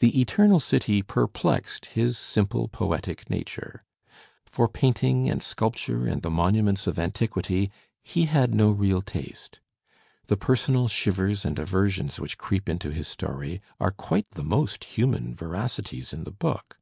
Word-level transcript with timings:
The 0.00 0.20
Eternal 0.20 0.58
City 0.58 1.02
perplexed 1.02 1.86
his 1.86 2.18
simple 2.18 2.66
poetic 2.66 3.30
nature. 3.30 3.84
For 4.44 4.66
painting 4.66 5.30
and 5.30 5.40
sculpture 5.40 6.08
and 6.08 6.20
the 6.20 6.32
monuments 6.32 6.88
of 6.88 6.98
antiquity 6.98 7.70
he 8.02 8.24
had 8.24 8.56
no 8.56 8.72
real 8.72 9.02
taste. 9.02 9.60
The 10.26 10.36
personal 10.36 10.88
shivers 10.88 11.44
and 11.44 11.60
aversions 11.60 12.18
which 12.18 12.38
creep 12.38 12.68
into 12.68 12.90
his 12.90 13.06
story 13.06 13.62
are 13.78 13.92
quite 13.92 14.28
the 14.32 14.42
most 14.42 14.82
human 14.82 15.32
veraci 15.32 15.84
ties 15.84 16.12
in 16.12 16.24
the 16.24 16.32
book. 16.32 16.80